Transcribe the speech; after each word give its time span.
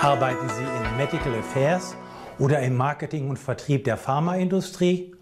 Arbeiten 0.00 0.48
Sie 0.50 0.62
in 0.62 0.96
Medical 0.98 1.34
Affairs 1.38 1.96
oder 2.38 2.60
im 2.60 2.76
Marketing 2.76 3.30
und 3.30 3.38
Vertrieb 3.38 3.84
der 3.84 3.96
Pharmaindustrie? 3.96 5.14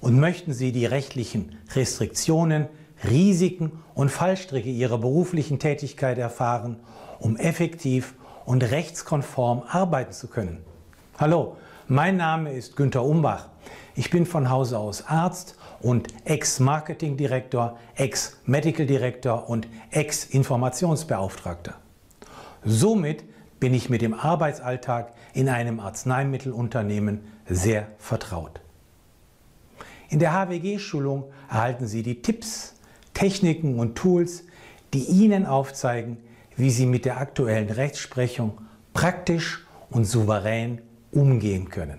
Und 0.00 0.18
möchten 0.18 0.52
Sie 0.52 0.72
die 0.72 0.84
rechtlichen 0.84 1.58
Restriktionen, 1.74 2.66
Risiken 3.08 3.72
und 3.94 4.10
Fallstricke 4.10 4.68
Ihrer 4.68 4.98
beruflichen 4.98 5.58
Tätigkeit 5.58 6.18
erfahren, 6.18 6.80
um 7.20 7.36
effektiv 7.36 8.14
und 8.44 8.62
rechtskonform 8.62 9.62
arbeiten 9.68 10.12
zu 10.12 10.26
können? 10.26 10.64
Hallo, 11.18 11.56
mein 11.86 12.16
Name 12.16 12.52
ist 12.52 12.76
Günter 12.76 13.04
Umbach. 13.04 13.46
Ich 13.94 14.10
bin 14.10 14.26
von 14.26 14.50
Hause 14.50 14.78
aus 14.78 15.06
Arzt 15.06 15.56
und 15.80 16.08
Ex-Marketing-Direktor, 16.24 17.78
Ex-Medical-Direktor 17.94 19.48
und 19.48 19.68
Ex-Informationsbeauftragter. 19.90 21.74
Somit 22.64 23.24
bin 23.60 23.74
ich 23.74 23.90
mit 23.90 24.02
dem 24.02 24.14
Arbeitsalltag 24.14 25.12
in 25.34 25.48
einem 25.48 25.80
Arzneimittelunternehmen 25.80 27.20
sehr 27.46 27.88
vertraut. 27.98 28.60
In 30.08 30.18
der 30.18 30.32
HWG-Schulung 30.32 31.24
erhalten 31.48 31.86
Sie 31.86 32.02
die 32.02 32.22
Tipps, 32.22 32.74
Techniken 33.14 33.78
und 33.78 33.96
Tools, 33.96 34.44
die 34.92 35.04
Ihnen 35.04 35.46
aufzeigen, 35.46 36.16
wie 36.56 36.70
Sie 36.70 36.86
mit 36.86 37.04
der 37.04 37.20
aktuellen 37.20 37.70
Rechtsprechung 37.70 38.58
praktisch 38.92 39.64
und 39.90 40.04
souverän 40.04 40.80
umgehen 41.12 41.68
können. 41.68 41.98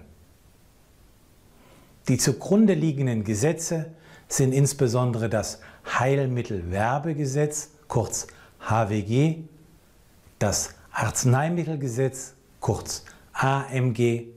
Die 2.07 2.17
zugrunde 2.17 2.73
liegenden 2.73 3.23
Gesetze 3.23 3.91
sind 4.27 4.53
insbesondere 4.53 5.29
das 5.29 5.61
Heilmittelwerbegesetz, 5.87 7.69
kurz 7.87 8.27
HWG, 8.59 9.37
das 10.39 10.73
Arzneimittelgesetz, 10.91 12.33
kurz 12.59 13.05
AMG, 13.33 14.27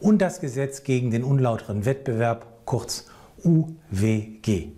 und 0.00 0.18
das 0.20 0.40
Gesetz 0.40 0.82
gegen 0.82 1.10
den 1.10 1.24
unlauteren 1.24 1.84
Wettbewerb, 1.84 2.46
kurz 2.66 3.06
UWG. 3.42 4.68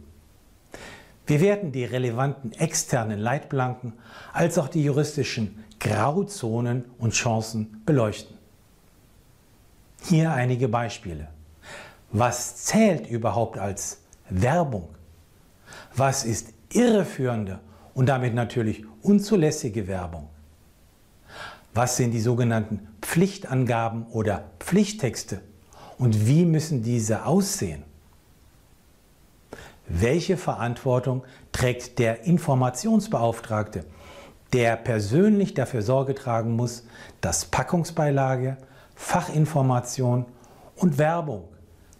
Wir 1.27 1.41
werden 1.41 1.73
die 1.73 1.85
relevanten 1.85 2.53
externen 2.53 3.19
Leitplanken 3.19 3.95
als 4.33 4.59
auch 4.59 4.69
die 4.69 4.85
juristischen 4.85 5.65
Grauzonen 5.81 6.85
und 6.99 7.13
Chancen 7.13 7.83
beleuchten. 7.85 8.37
Hier 10.03 10.33
einige 10.33 10.69
Beispiele. 10.69 11.29
Was 12.13 12.57
zählt 12.65 13.09
überhaupt 13.09 13.59
als 13.59 14.03
Werbung? 14.31 14.89
Was 15.97 16.25
ist 16.25 16.55
irreführende 16.73 17.59
und 17.95 18.07
damit 18.07 18.35
natürlich 18.35 18.85
unzulässige 19.03 19.89
Werbung? 19.89 20.29
Was 21.77 21.99
sind 21.99 22.13
die 22.13 22.21
sogenannten 22.21 22.89
Pflichtangaben 23.03 24.07
oder 24.07 24.45
Pflichttexte 24.61 25.43
und 25.99 26.27
wie 26.27 26.47
müssen 26.47 26.83
diese 26.83 27.27
aussehen? 27.27 27.83
Welche 29.87 30.39
Verantwortung 30.39 31.25
trägt 31.53 31.99
der 31.99 32.25
Informationsbeauftragte, 32.25 33.85
der 34.55 34.77
persönlich 34.77 35.53
dafür 35.53 35.83
Sorge 35.83 36.15
tragen 36.15 36.53
muss, 36.57 36.85
dass 37.21 37.45
Packungsbeilage, 37.45 38.57
Fachinformation 38.95 40.25
und 40.77 40.97
Werbung 40.97 41.45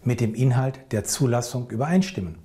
mit 0.01 0.21
dem 0.21 0.33
Inhalt 0.33 0.91
der 0.91 1.03
Zulassung 1.03 1.69
übereinstimmen? 1.69 2.39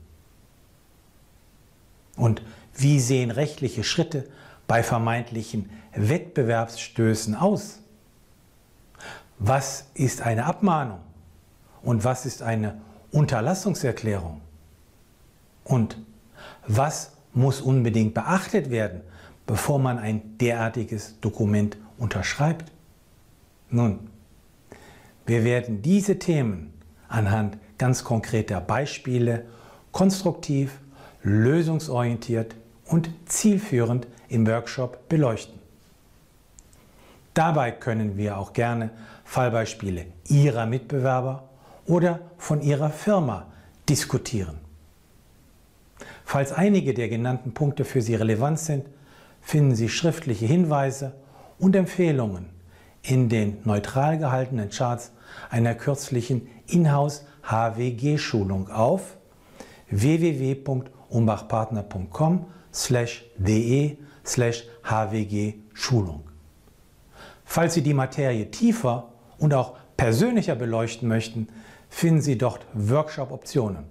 Und 2.15 2.43
wie 2.77 3.01
sehen 3.01 3.31
rechtliche 3.31 3.85
Schritte 3.85 4.29
bei 4.73 4.83
vermeintlichen 4.83 5.69
Wettbewerbsstößen 5.95 7.35
aus? 7.35 7.81
Was 9.39 9.85
ist 9.93 10.23
eine 10.23 10.47
Abmahnung 10.47 11.01
und 11.83 12.05
was 12.05 12.25
ist 12.25 12.41
eine 12.41 12.81
Unterlassungserklärung? 13.11 14.41
Und 15.63 15.99
was 16.67 17.13
muss 17.35 17.61
unbedingt 17.61 18.15
beachtet 18.15 18.71
werden, 18.71 19.03
bevor 19.47 19.79
man 19.79 19.99
ein 19.99 20.39
derartiges 20.39 21.21
Dokument 21.21 21.77
unterschreibt? 21.99 22.73
Nun, 23.69 24.09
wir 25.27 25.45
werden 25.45 25.83
diese 25.83 26.19
Themen 26.19 26.73
anhand 27.09 27.59
ganz 27.77 28.05
konkreter 28.05 28.63
Beispiele 28.63 29.45
konstruktiv, 29.91 30.81
lösungsorientiert 31.23 32.57
und 32.93 33.11
zielführend 33.27 34.07
im 34.29 34.47
Workshop 34.47 35.09
beleuchten. 35.09 35.59
Dabei 37.35 37.71
können 37.71 38.19
wir 38.19 38.37
auch 38.37 38.53
gerne 38.53 38.91
Fallbeispiele 39.25 40.05
Ihrer 40.29 40.67
Mitbewerber 40.67 41.49
oder 41.87 42.21
von 42.37 42.61
Ihrer 42.61 42.91
Firma 42.91 43.47
diskutieren. 43.89 44.59
Falls 46.25 46.53
einige 46.53 46.93
der 46.93 47.09
genannten 47.09 47.55
Punkte 47.55 47.87
für 47.87 48.03
Sie 48.03 48.15
relevant 48.15 48.59
sind, 48.59 48.85
finden 49.41 49.75
Sie 49.75 49.89
schriftliche 49.89 50.45
Hinweise 50.45 51.15
und 51.59 51.75
Empfehlungen 51.75 52.51
in 53.03 53.31
den 53.31 53.57
neutral 53.65 54.19
gehaltenen 54.19 54.69
Charts 54.69 55.13
einer 55.51 55.75
kürzlichen 55.75 56.47
Inhouse 56.67 57.25
HWG-Schulung 57.43 58.69
auf 58.69 59.17
www.umbachpartner.com 59.91 62.47
de 63.37 63.97
hwg-Schulung. 64.85 66.23
Falls 67.45 67.75
Sie 67.75 67.83
die 67.83 67.95
Materie 67.95 68.51
tiefer 68.51 69.13
und 69.39 69.55
auch 69.55 69.77
persönlicher 69.97 70.55
beleuchten 70.55 71.09
möchten, 71.09 71.49
finden 71.89 72.23
Sie 72.23 72.39
dort 72.39 72.65
Workshop-Optionen 72.73 73.85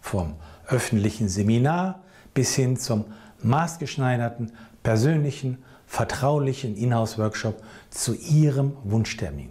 vom 0.00 0.36
öffentlichen 0.68 1.28
Seminar 1.28 2.02
bis 2.32 2.54
hin 2.54 2.76
zum 2.76 3.06
maßgeschneiderten, 3.42 4.52
persönlichen, 4.82 5.62
vertraulichen 5.86 6.76
Inhouse-Workshop 6.76 7.62
zu 7.90 8.14
Ihrem 8.14 8.76
Wunschtermin. 8.84 9.50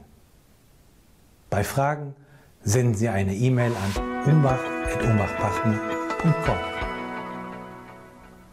Bei 1.49 1.63
Fragen 1.63 2.13
senden 2.61 2.95
Sie 2.95 3.07
eine 3.09 3.35
E-Mail 3.35 3.71
an 3.71 4.25
umbach.umbachpartner.com. 4.25 6.86